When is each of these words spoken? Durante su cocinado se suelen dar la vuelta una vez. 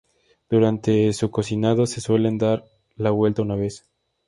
Durante 0.49 1.13
su 1.13 1.29
cocinado 1.29 1.85
se 1.85 2.01
suelen 2.01 2.39
dar 2.39 2.65
la 2.95 3.11
vuelta 3.11 3.43
una 3.43 3.55
vez. 3.55 3.87